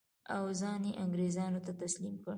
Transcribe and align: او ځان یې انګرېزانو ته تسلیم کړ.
او 0.35 0.43
ځان 0.59 0.81
یې 0.87 0.93
انګرېزانو 1.03 1.59
ته 1.65 1.71
تسلیم 1.81 2.15
کړ. 2.23 2.29